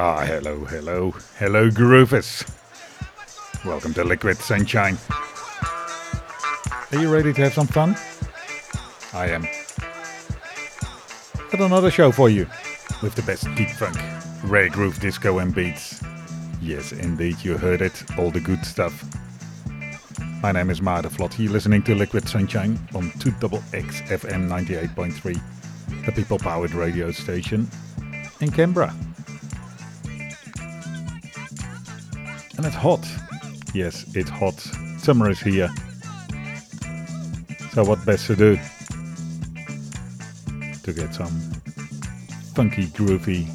Ah, 0.00 0.24
hello, 0.24 0.64
hello, 0.64 1.10
hello, 1.40 1.70
groovers. 1.70 2.48
Welcome 3.64 3.92
to 3.94 4.04
Liquid 4.04 4.36
Sunshine. 4.36 4.96
Are 6.92 7.00
you 7.00 7.12
ready 7.12 7.32
to 7.32 7.42
have 7.42 7.52
some 7.52 7.66
fun? 7.66 7.96
I 9.12 9.26
am. 9.30 9.42
Got 11.50 11.62
another 11.62 11.90
show 11.90 12.12
for 12.12 12.30
you 12.30 12.46
with 13.02 13.16
the 13.16 13.22
best 13.22 13.52
deep 13.56 13.70
funk, 13.70 13.96
rare 14.44 14.68
groove, 14.68 15.00
disco, 15.00 15.40
and 15.40 15.52
beats. 15.52 16.00
Yes, 16.62 16.92
indeed, 16.92 17.42
you 17.42 17.58
heard 17.58 17.82
it, 17.82 18.04
all 18.16 18.30
the 18.30 18.38
good 18.38 18.64
stuff. 18.64 19.04
My 20.40 20.52
name 20.52 20.70
is 20.70 20.80
Maarten 20.80 21.10
Vlot. 21.10 21.36
You're 21.40 21.50
listening 21.50 21.82
to 21.82 21.96
Liquid 21.96 22.28
Sunshine 22.28 22.78
on 22.94 23.10
2XX 23.18 24.06
FM 24.06 24.48
98.3, 24.48 26.06
the 26.06 26.12
people 26.12 26.38
powered 26.38 26.70
radio 26.70 27.10
station 27.10 27.68
in 28.40 28.52
Canberra. 28.52 28.94
And 32.58 32.66
it's 32.66 32.74
hot. 32.74 33.06
Yes, 33.72 34.04
it's 34.16 34.28
hot. 34.28 34.58
Summer 34.98 35.30
is 35.30 35.38
here. 35.38 35.70
So 37.70 37.84
what 37.84 38.04
best 38.04 38.26
to 38.26 38.34
do? 38.34 38.58
To 40.82 40.92
get 40.92 41.14
some 41.14 41.40
funky, 42.54 42.86
groovy 42.86 43.46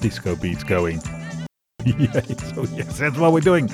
disco 0.00 0.36
beats 0.36 0.62
going. 0.62 1.02
yeah, 1.84 2.20
oh 2.58 2.64
so 2.64 2.76
yes, 2.76 2.98
that's 3.00 3.18
what 3.18 3.32
we're 3.32 3.40
doing. 3.40 3.66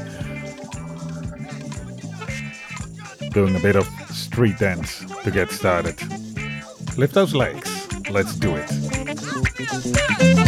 Doing 3.33 3.55
a 3.55 3.61
bit 3.61 3.77
of 3.77 3.87
street 4.09 4.59
dance 4.59 5.05
to 5.23 5.31
get 5.31 5.51
started. 5.51 6.01
Lift 6.97 7.13
those 7.13 7.35
legs. 7.35 7.69
Let's 8.09 8.35
do 8.37 8.57
it. 8.57 10.42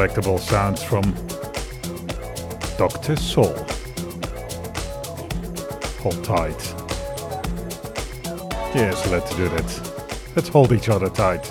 Some 0.00 0.06
delectable 0.06 0.38
sounds 0.38 0.82
from 0.82 1.02
Dr. 2.78 3.16
Soul. 3.16 3.54
Hold 6.00 6.24
tight. 6.24 6.74
Yes, 8.74 9.06
let's 9.10 9.34
do 9.36 9.48
that. 9.50 10.32
Let's 10.34 10.48
hold 10.48 10.72
each 10.72 10.88
other 10.88 11.10
tight. 11.10 11.46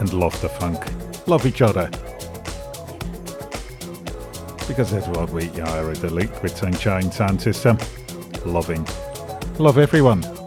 And 0.00 0.12
love 0.14 0.40
the 0.40 0.48
funk. 0.48 0.82
Love 1.26 1.44
each 1.44 1.60
other. 1.60 1.90
Because 4.66 4.90
that's 4.90 5.08
what 5.08 5.28
we 5.30 5.48
are 5.60 5.90
at 5.90 5.98
the 5.98 6.10
Liquid 6.10 6.52
Sunshine 6.52 7.12
Sound 7.12 7.42
System. 7.42 7.76
Loving. 8.46 8.86
Love 9.58 9.76
everyone. 9.76 10.37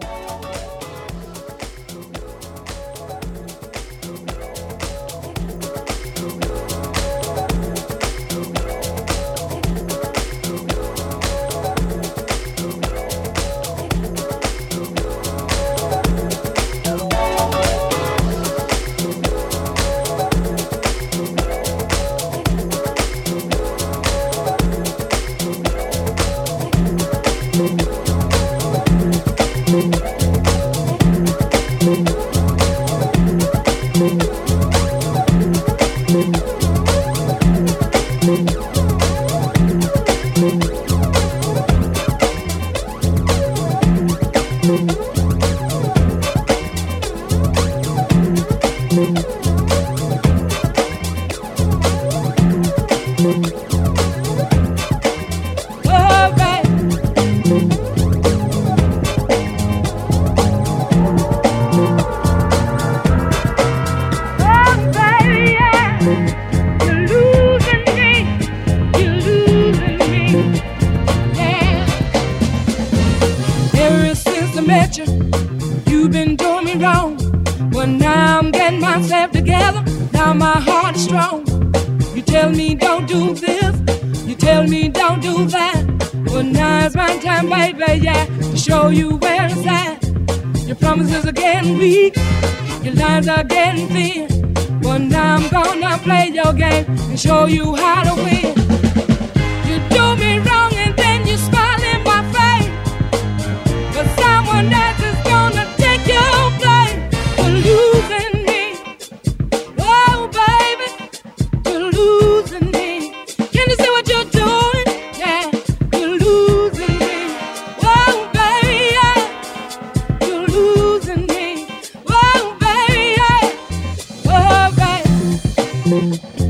Mm-hmm. 125.91 126.40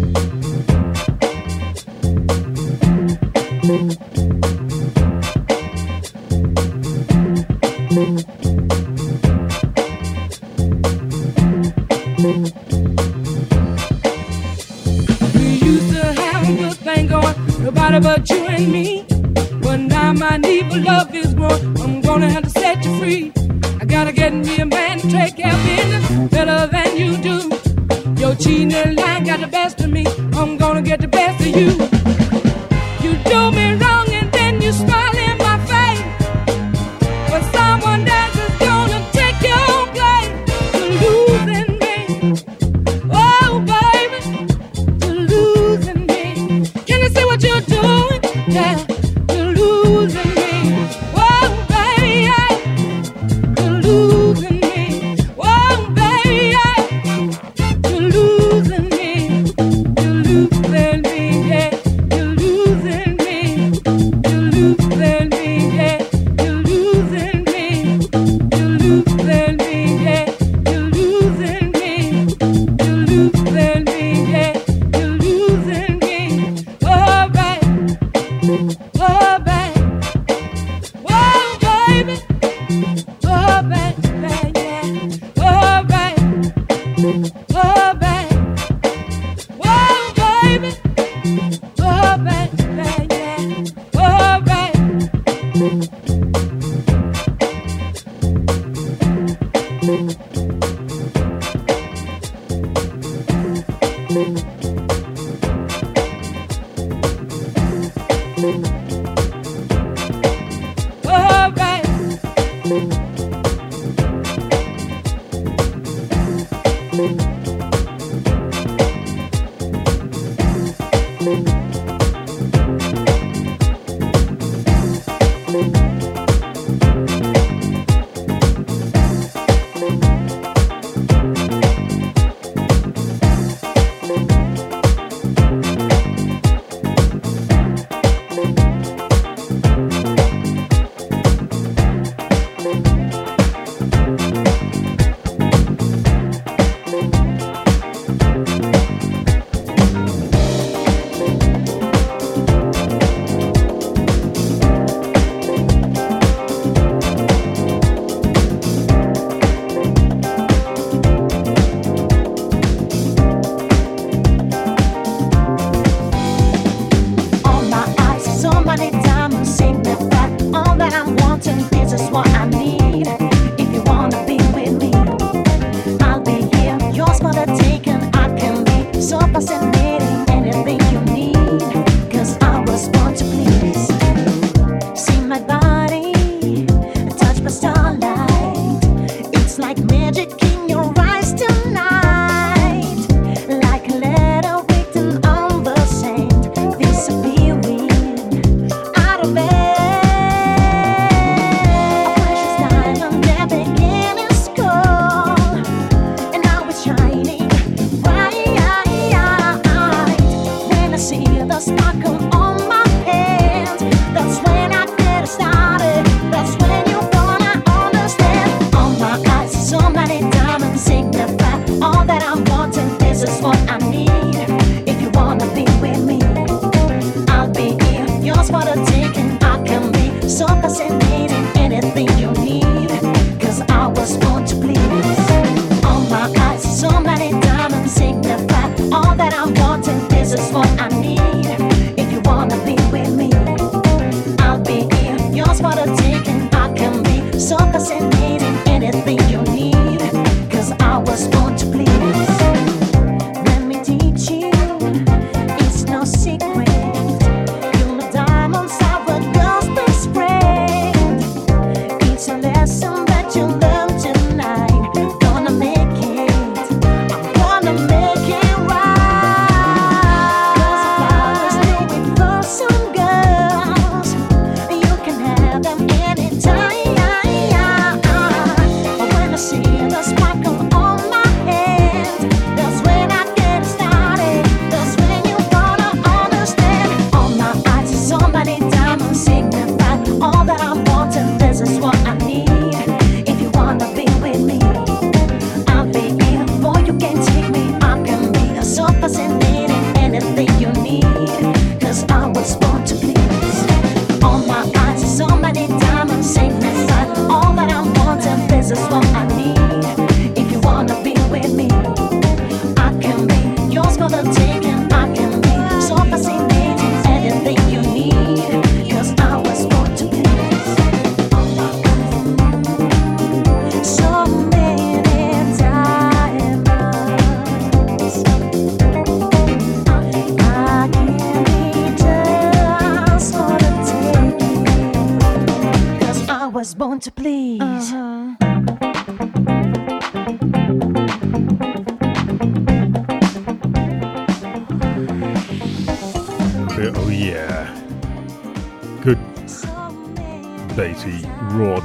This 240.32 240.40
a 240.40 240.44
small 240.50 240.71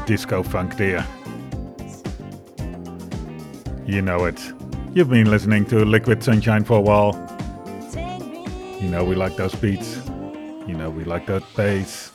disco 0.06 0.42
funk 0.44 0.76
there. 0.76 1.04
You 3.84 4.02
know 4.02 4.24
it. 4.24 4.40
You've 4.94 5.10
been 5.10 5.28
listening 5.28 5.66
to 5.66 5.84
Liquid 5.84 6.22
Sunshine 6.22 6.64
for 6.64 6.78
a 6.78 6.80
while. 6.80 7.12
You 8.80 8.88
know 8.88 9.04
we 9.04 9.16
like 9.16 9.36
those 9.36 9.54
beats. 9.56 9.96
You 10.66 10.74
know 10.74 10.90
we 10.90 11.02
like 11.02 11.26
that 11.26 11.42
bass. 11.56 12.12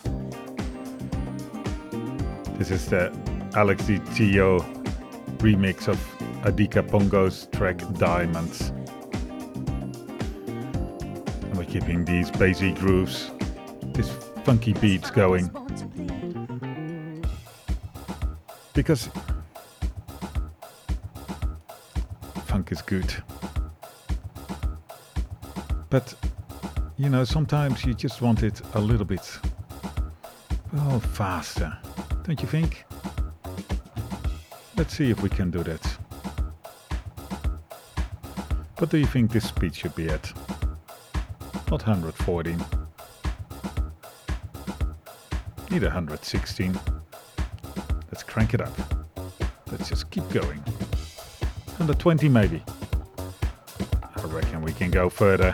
This 2.57 2.71
is 2.71 2.85
the 2.87 3.11
Alex 3.55 3.85
Tio 4.15 4.59
remix 5.39 5.89
of 5.89 5.99
Adika 6.43 6.89
Pongo's 6.89 7.47
track 7.51 7.77
Diamonds. 7.97 8.69
And 10.47 11.57
we're 11.57 11.65
keeping 11.65 12.05
these 12.05 12.31
bassy 12.31 12.71
grooves, 12.71 13.31
these 13.93 14.09
funky 14.45 14.71
beats 14.73 15.11
going. 15.11 15.51
Because 18.73 19.09
funk 22.45 22.71
is 22.71 22.81
good. 22.81 23.13
But, 25.89 26.13
you 26.97 27.09
know, 27.09 27.23
sometimes 27.23 27.83
you 27.85 27.93
just 27.93 28.21
want 28.21 28.43
it 28.43 28.61
a 28.75 28.79
little 28.79 29.05
bit, 29.05 29.39
well, 30.71 30.99
faster. 30.99 31.77
Don't 32.23 32.41
you 32.41 32.47
think? 32.47 32.85
Let's 34.77 34.95
see 34.95 35.09
if 35.09 35.21
we 35.21 35.29
can 35.29 35.51
do 35.51 35.63
that. 35.63 35.85
What 38.77 38.89
do 38.89 38.97
you 38.97 39.05
think 39.05 39.31
this 39.31 39.49
speed 39.49 39.75
should 39.75 39.93
be 39.95 40.07
at? 40.07 40.31
Not 41.69 41.85
114. 41.85 42.57
Need 45.69 45.83
116. 45.83 46.79
Crank 48.31 48.53
it 48.53 48.61
up. 48.61 48.71
Let's 49.69 49.89
just 49.89 50.09
keep 50.09 50.23
going. 50.29 50.59
120 51.75 52.29
maybe. 52.29 52.63
I 54.15 54.21
reckon 54.23 54.61
we 54.61 54.71
can 54.71 54.89
go 54.89 55.09
further. 55.09 55.53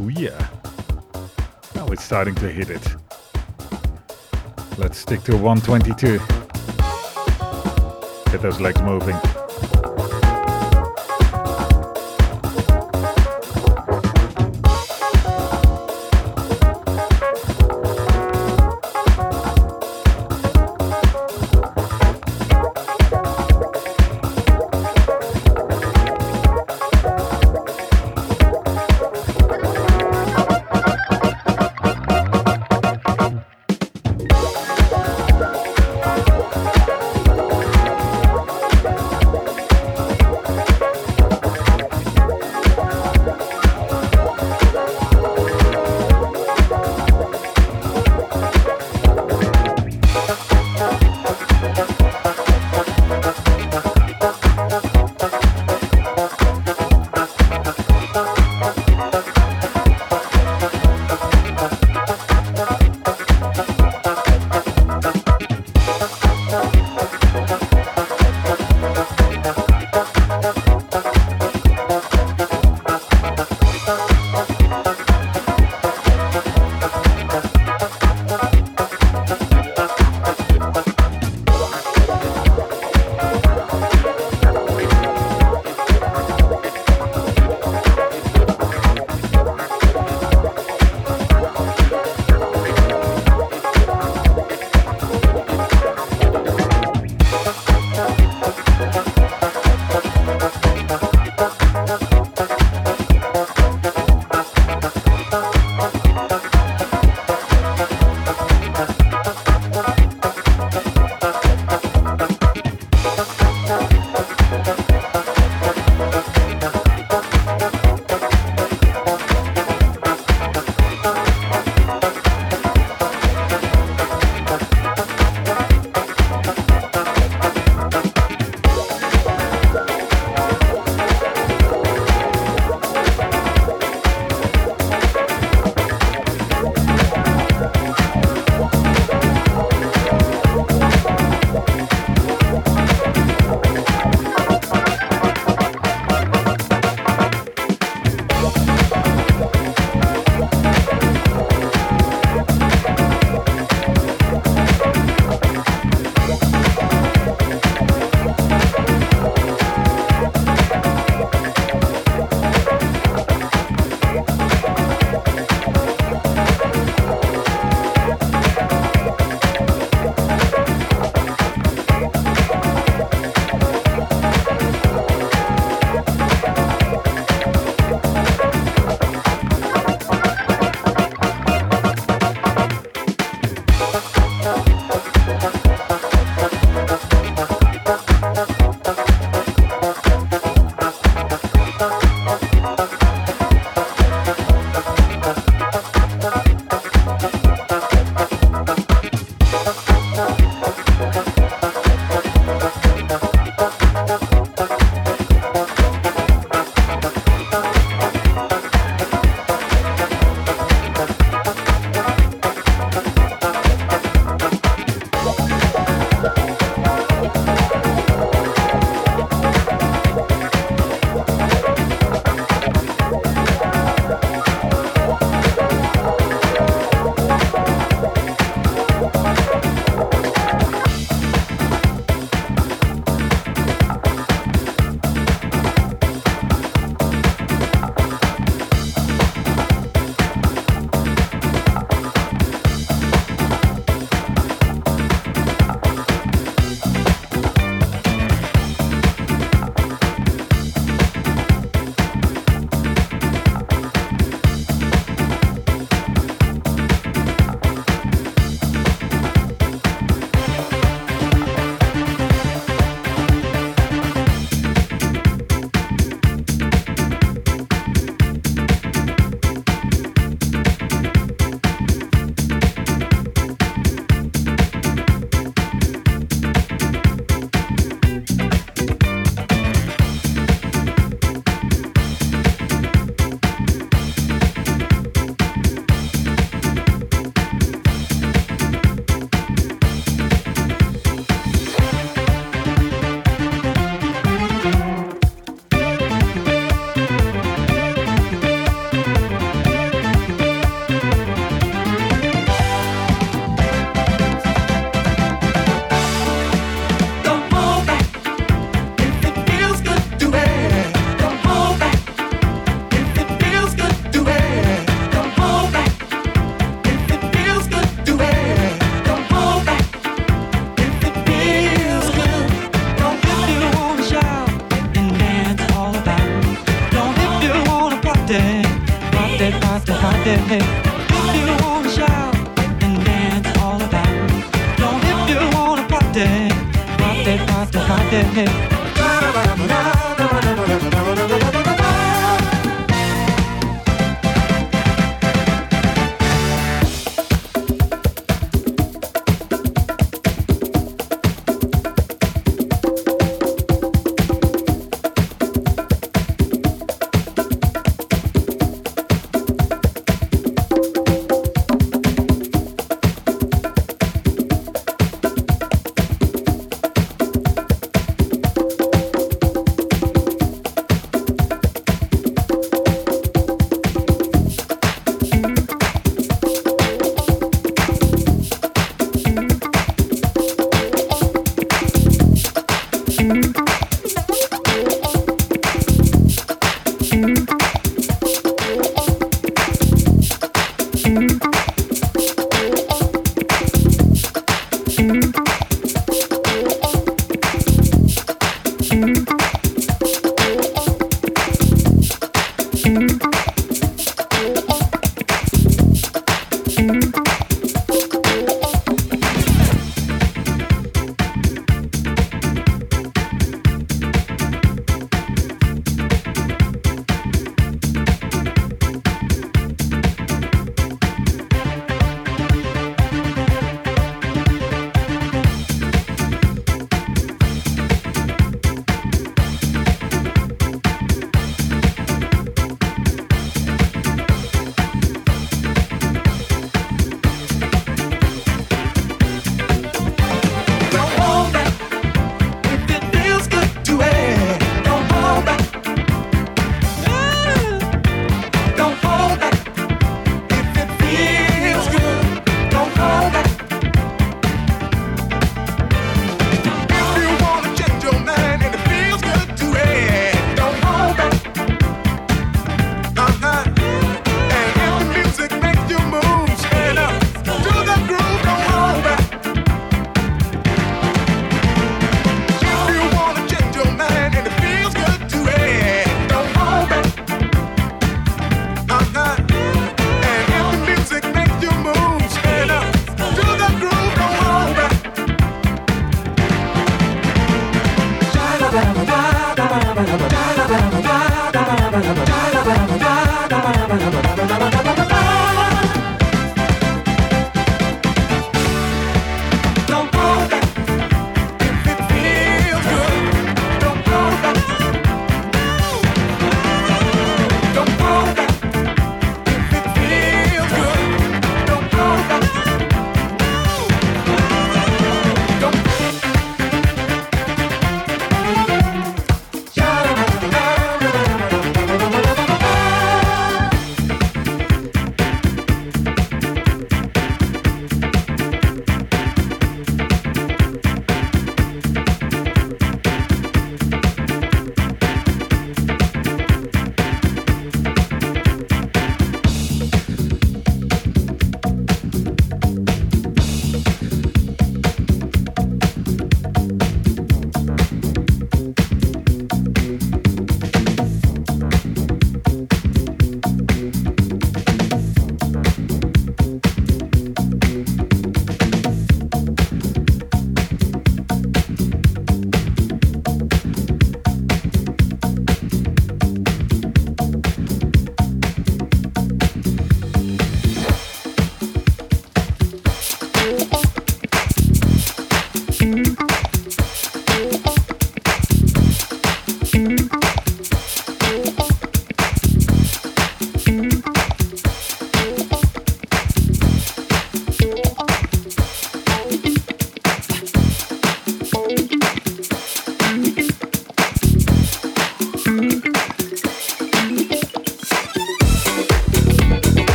Oh 0.00 0.08
yeah. 0.08 0.48
Now 1.76 1.86
it's 1.86 2.02
starting 2.02 2.34
to 2.34 2.50
hit 2.50 2.70
it. 2.70 2.96
Let's 4.78 4.98
stick 4.98 5.22
to 5.22 5.36
122. 5.36 6.18
Get 8.32 8.42
those 8.42 8.60
legs 8.60 8.82
moving. 8.82 9.16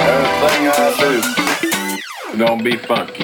Everything 0.00 0.64
I 0.68 0.78
do. 1.00 2.38
Gonna 2.38 2.62
be 2.62 2.76
funky. 2.76 3.23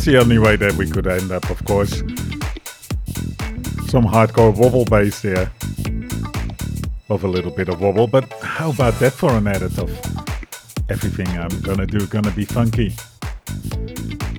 That's 0.00 0.12
the 0.12 0.18
only 0.18 0.38
way 0.38 0.56
that 0.56 0.72
we 0.76 0.88
could 0.88 1.06
end 1.06 1.30
up, 1.30 1.50
of 1.50 1.62
course. 1.66 1.98
Some 3.90 4.06
hardcore 4.06 4.56
wobble 4.56 4.86
bass 4.86 5.20
there. 5.20 5.52
Of 7.10 7.22
a 7.22 7.28
little 7.28 7.50
bit 7.50 7.68
of 7.68 7.82
wobble, 7.82 8.06
but 8.06 8.32
how 8.42 8.70
about 8.70 8.94
that 9.00 9.12
for 9.12 9.30
an 9.32 9.46
edit 9.46 9.78
of 9.78 9.90
everything 10.88 11.28
I'm 11.38 11.60
gonna 11.60 11.84
do 11.84 12.06
gonna 12.06 12.30
be 12.30 12.46
funky? 12.46 12.94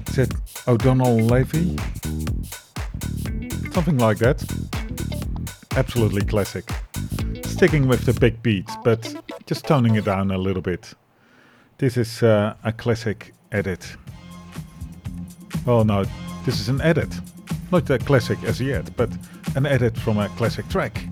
Is 0.08 0.17
it 0.17 0.34
O'Donel 0.67 1.21
Levy? 1.28 1.78
Something 3.71 4.00
like 4.00 4.17
that. 4.17 4.43
Absolutely 5.76 6.24
classic. 6.24 6.71
Sticking 7.43 7.88
with 7.88 8.06
the 8.06 8.17
big 8.19 8.41
beats, 8.41 8.76
but 8.84 9.13
just 9.45 9.65
toning 9.65 9.93
it 9.93 10.06
down 10.06 10.32
a 10.32 10.39
little 10.39 10.63
bit. 10.63 10.95
This 11.78 11.97
is 11.97 12.24
uh, 12.24 12.55
a 12.64 12.74
classic 12.74 13.36
edit. 13.51 13.95
Well, 15.66 15.86
no, 15.86 16.05
this 16.43 16.59
is 16.59 16.70
an 16.70 16.82
edit. 16.82 17.14
Not 17.72 17.89
a 17.89 17.99
classic 17.99 18.43
as 18.43 18.59
yet, 18.59 18.95
but 18.97 19.09
an 19.55 19.66
edit 19.66 19.95
from 19.95 20.18
a 20.18 20.28
classic 20.30 20.68
track. 20.70 21.05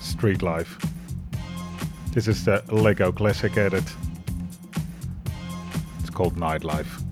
Street 0.00 0.42
Life. 0.42 0.78
This 2.12 2.28
is 2.28 2.44
the 2.44 2.64
Lego 2.68 3.12
Classic 3.12 3.56
edit. 3.58 3.84
It's 6.00 6.10
called 6.10 6.36
Nightlife. 6.36 7.03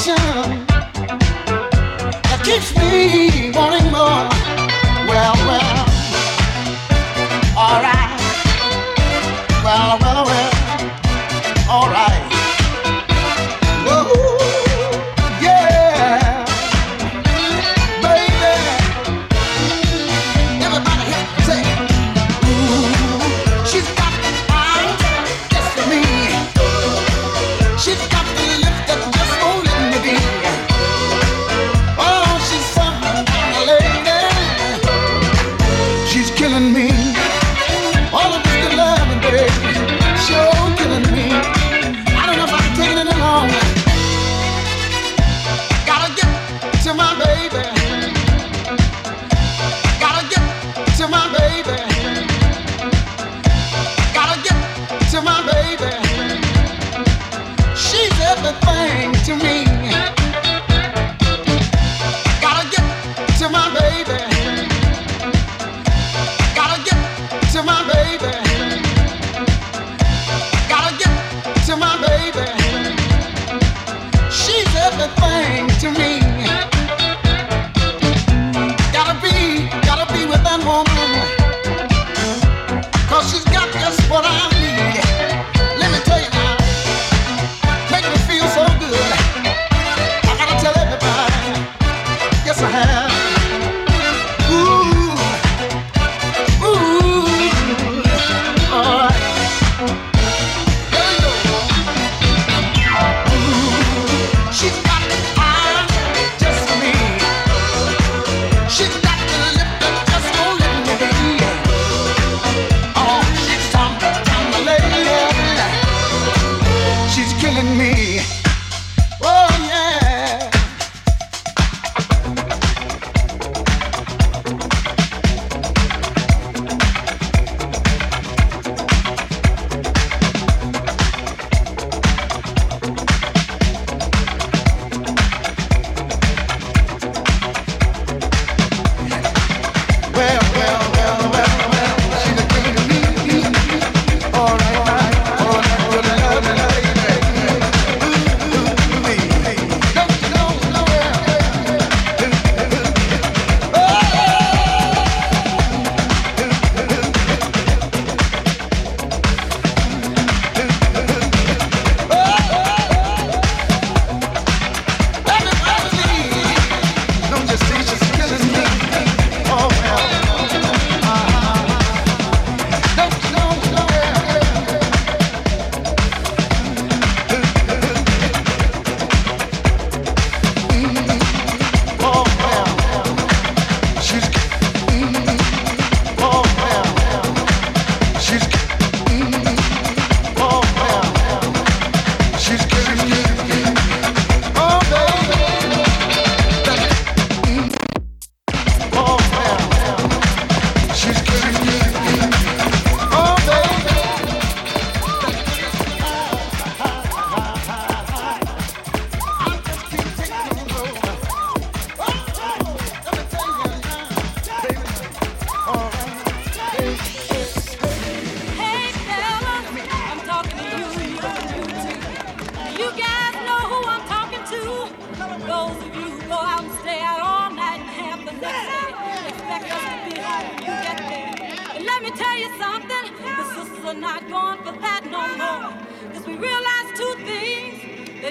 affection 0.00 0.66
that 2.22 2.40
keeps 2.44 2.74
me. 2.76 3.39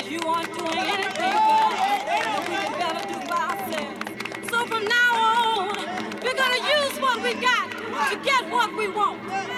You 0.10 0.20
aren't 0.26 0.51
doing 0.57 0.78
anything 0.80 1.14
for 1.14 1.70
us 1.70 2.03
that 2.10 2.45
we 2.49 2.55
can 2.55 2.74
better 2.80 3.07
do 3.14 3.20
by 3.30 3.41
ourselves. 3.53 4.49
So 4.49 4.66
from 4.66 4.84
now 4.86 5.12
on, 5.22 5.68
we're 6.24 6.34
going 6.34 6.55
to 6.57 6.64
use 6.66 6.99
what 6.99 7.22
we 7.22 7.34
got 7.36 7.70
to 8.10 8.16
get 8.26 8.49
what 8.49 8.76
we 8.76 8.88
want. 8.89 9.49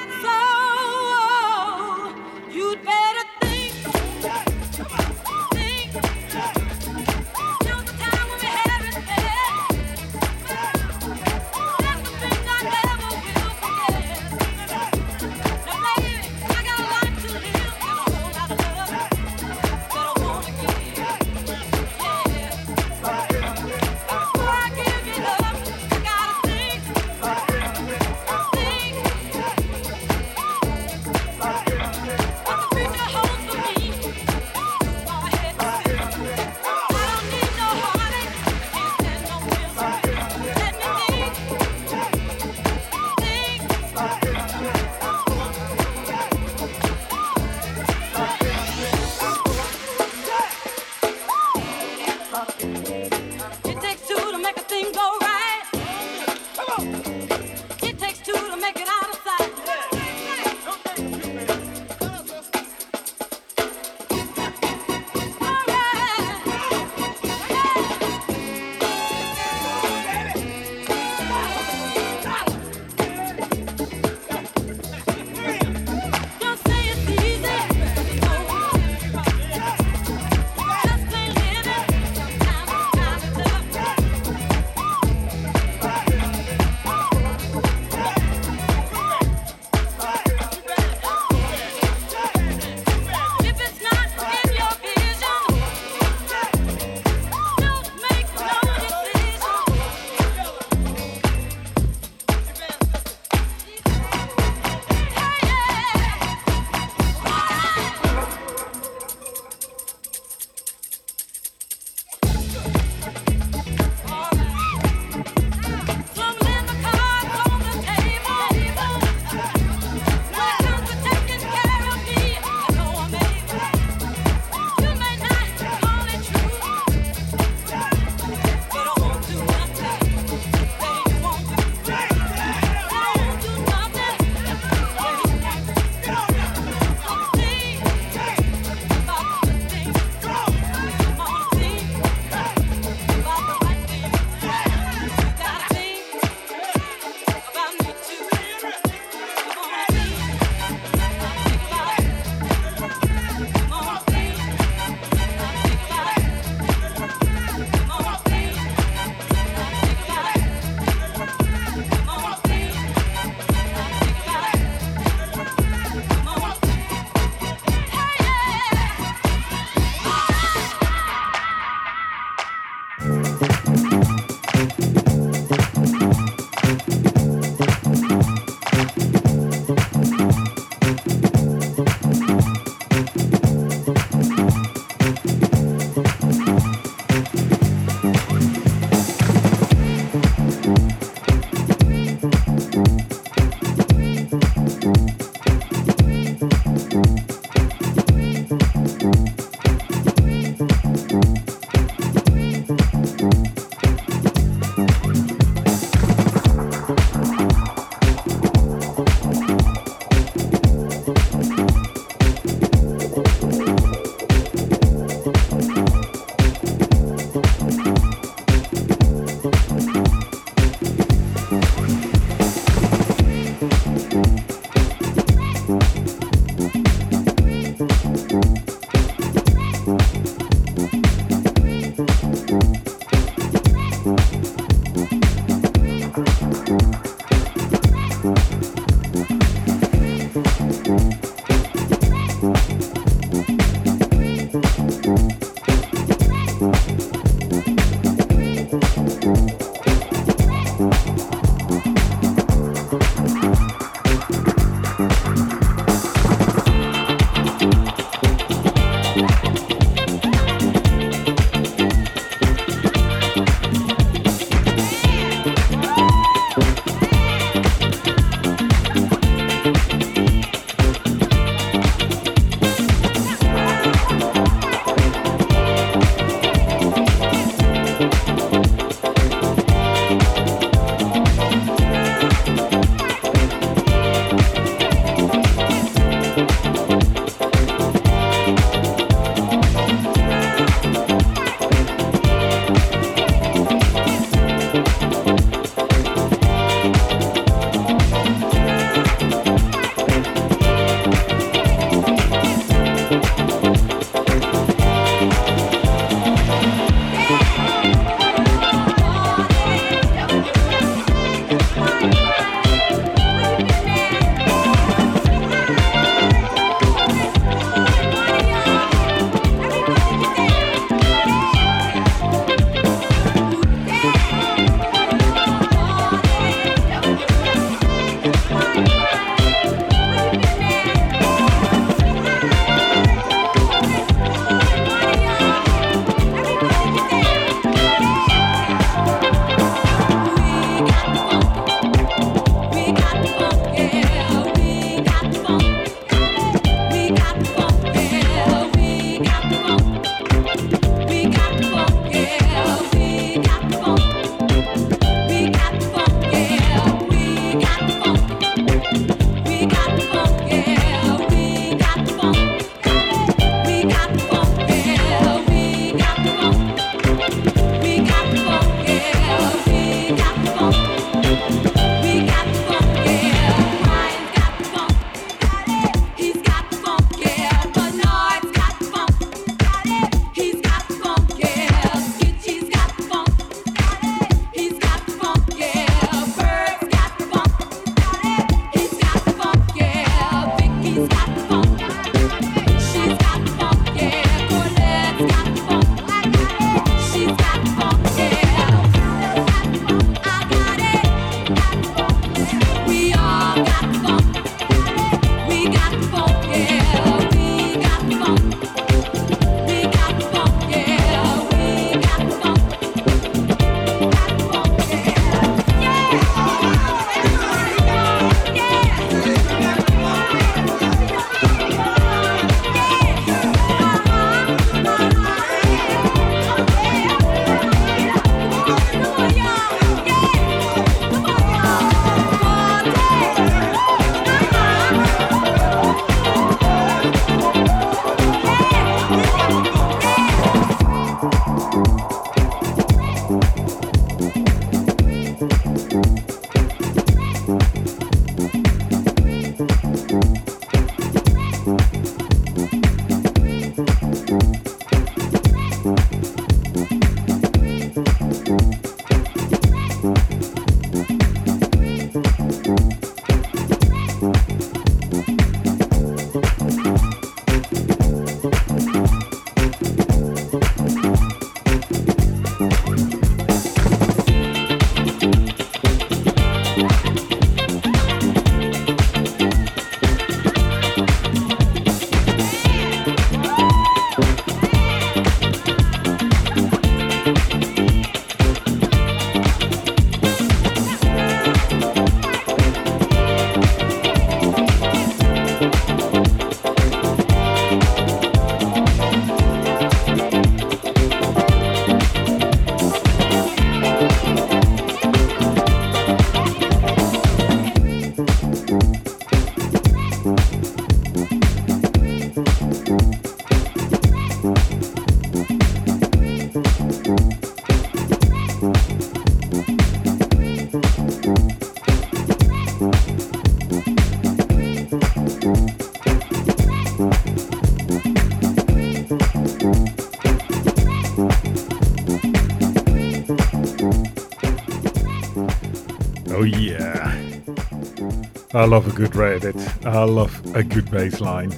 I 538.53 538.65
love 538.65 538.87
a 538.87 538.91
good 538.91 539.15
re-edit. 539.15 539.55
I 539.85 540.03
love 540.03 540.55
a 540.55 540.63
good 540.63 540.89
bass 540.91 541.21
line. 541.21 541.53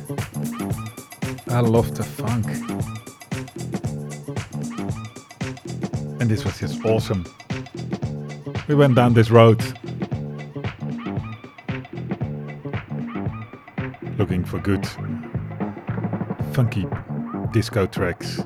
I 1.49 1.59
love 1.59 1.95
the 1.95 2.03
funk. 2.03 2.45
And 6.21 6.29
this 6.29 6.45
was 6.45 6.59
just 6.59 6.85
awesome. 6.85 7.25
We 8.67 8.75
went 8.75 8.95
down 8.95 9.13
this 9.13 9.31
road. 9.31 9.61
looking 14.17 14.45
for 14.45 14.59
good, 14.59 14.87
funky 16.53 16.85
disco 17.51 17.85
tracks, 17.85 18.41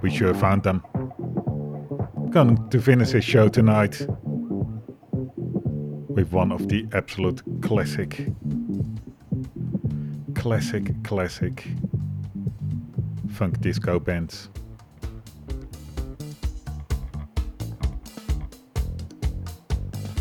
we 0.00 0.10
sure 0.10 0.32
found 0.32 0.62
them. 0.62 0.82
Going 2.30 2.68
to 2.70 2.80
finish 2.80 3.10
this 3.10 3.24
show 3.24 3.48
tonight 3.48 4.06
with 6.22 6.32
one 6.32 6.52
of 6.52 6.68
the 6.68 6.86
absolute 6.92 7.42
classic, 7.62 8.28
classic, 10.36 11.02
classic 11.02 11.66
funk 13.32 13.60
disco 13.60 13.98
bands. 13.98 14.48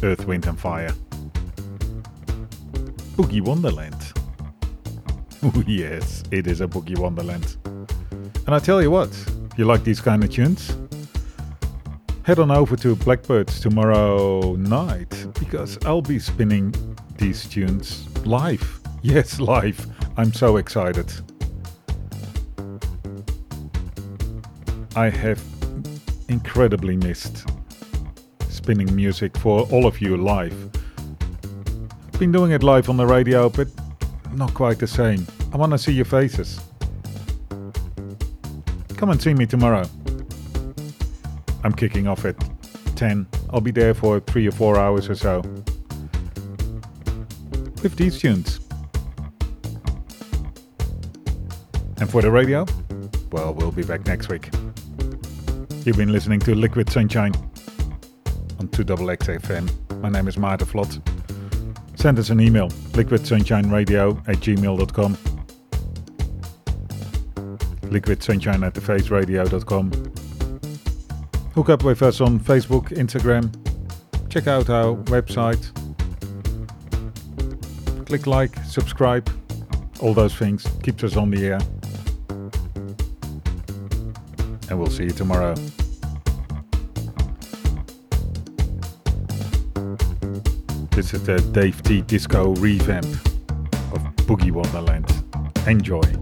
Earth, 0.02 0.26
Wind 0.26 0.48
and 0.48 0.60
Fire. 0.60 0.92
Boogie 3.16 3.42
Wonderland. 3.42 3.96
Oh 5.44 5.64
yes, 5.66 6.24
it 6.30 6.46
is 6.46 6.62
a 6.62 6.68
Boogie 6.68 7.00
Wonderland. 7.00 7.58
And 8.46 8.54
I 8.54 8.60
tell 8.60 8.80
you 8.80 8.92
what, 8.92 9.10
if 9.52 9.58
you 9.58 9.66
like 9.66 9.84
these 9.84 10.00
kind 10.00 10.24
of 10.24 10.30
tunes, 10.30 10.78
head 12.24 12.38
on 12.38 12.52
over 12.52 12.76
to 12.76 12.96
Blackbirds 12.96 13.60
tomorrow 13.60 14.56
night 14.56 15.10
because 15.40 15.78
I'll 15.86 16.02
be 16.04 16.20
spinning 16.20 16.74
these 17.18 17.48
tunes 17.48 18.08
live. 18.26 18.80
Yes, 19.02 19.40
live. 19.40 19.88
I'm 20.18 20.32
so 20.32 20.58
excited. 20.58 21.12
I 24.96 25.10
have 25.10 25.42
incredibly 26.28 26.96
missed 26.98 27.48
spinning 28.50 28.94
music 28.96 29.36
for 29.38 29.62
all 29.72 29.88
of 29.88 30.00
you 30.00 30.18
live. 30.18 30.70
Been 32.20 32.32
doing 32.32 32.52
it 32.52 32.62
live 32.62 32.90
on 32.90 32.98
the 32.98 33.08
radio, 33.08 33.50
but 33.50 33.68
not 34.34 34.54
quite 34.54 34.78
the 34.78 34.88
same. 34.88 35.26
I 35.52 35.58
want 35.58 35.72
to 35.72 35.78
see 35.80 35.94
your 35.94 36.06
faces. 36.06 36.62
Come 38.98 39.10
and 39.10 39.20
see 39.20 39.34
me 39.34 39.48
tomorrow. 39.48 39.90
I'm 41.64 41.74
kicking 41.74 42.08
off 42.08 42.26
at 42.26 42.36
10. 42.96 43.28
I'll 43.52 43.62
be 43.62 43.72
there 43.72 43.94
for 43.94 44.20
three 44.20 44.48
or 44.48 44.52
four 44.52 44.78
hours 44.78 45.10
or 45.10 45.16
so. 45.16 45.42
With 47.82 47.96
these 47.96 48.20
tunes. 48.20 48.60
And 51.98 52.10
for 52.10 52.22
the 52.22 52.32
radio, 52.32 52.66
well, 53.32 53.54
we'll 53.54 53.72
be 53.72 53.84
back 53.84 54.06
next 54.06 54.30
week. 54.30 54.50
You've 55.86 55.98
been 55.98 56.12
listening 56.12 56.40
to 56.42 56.54
Liquid 56.54 56.90
Sunshine 56.90 57.34
on 58.60 58.68
2XXFM. 58.68 60.00
My 60.02 60.10
name 60.10 60.28
is 60.28 60.38
Maarten 60.38 60.68
Vlot. 60.68 61.02
Send 62.00 62.18
us 62.18 62.30
an 62.30 62.40
email, 62.40 62.70
liquidsunshineradio 62.94 64.28
at 64.28 64.38
gmail.com. 64.38 65.16
Liquidsunshine 67.92 68.66
at 68.66 68.74
thefaceradio.com. 68.74 69.92
Hook 71.54 71.70
up 71.70 71.84
with 71.84 72.02
us 72.02 72.22
on 72.22 72.40
Facebook, 72.40 72.88
Instagram. 72.90 73.52
Check 74.30 74.48
out 74.48 74.70
our 74.70 74.96
website. 74.96 75.62
Click 78.06 78.26
like, 78.26 78.56
subscribe, 78.64 79.30
all 80.00 80.14
those 80.14 80.34
things. 80.34 80.66
Keeps 80.82 81.04
us 81.04 81.18
on 81.18 81.30
the 81.30 81.46
air. 81.46 81.60
And 84.70 84.80
we'll 84.80 84.90
see 84.90 85.04
you 85.04 85.12
tomorrow. 85.12 85.54
This 90.92 91.14
is 91.14 91.24
the 91.24 91.42
Dave 91.52 91.84
T 91.84 92.02
Disco 92.02 92.56
revamp 92.56 93.06
of 93.94 94.02
Boogie 94.26 94.52
Wonderland. 94.52 95.12
Enjoy. 95.68 96.21